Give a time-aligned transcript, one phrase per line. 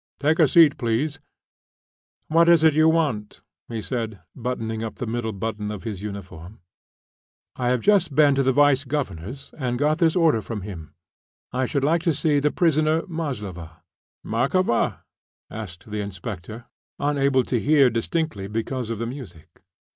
[0.19, 1.19] "Take a seat, please.
[2.27, 6.61] What is it you want?" he said, buttoning up the middle button of his uniform.
[7.55, 10.95] "I have just been to the vice governor's, and got this order from him.
[11.53, 13.83] I should like to see the prisoner Maslova."
[14.25, 15.01] "Markova?"
[15.51, 16.65] asked the inspector,
[16.97, 19.61] unable to bear distinctly because of the music.